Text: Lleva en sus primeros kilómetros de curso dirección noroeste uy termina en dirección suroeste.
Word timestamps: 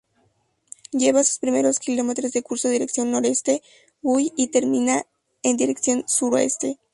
Lleva 0.93 1.19
en 1.19 1.25
sus 1.25 1.37
primeros 1.37 1.79
kilómetros 1.79 2.31
de 2.33 2.41
curso 2.41 2.69
dirección 2.69 3.11
noroeste 3.11 3.61
uy 4.01 4.31
termina 4.51 5.05
en 5.43 5.57
dirección 5.57 6.05
suroeste. 6.07 6.79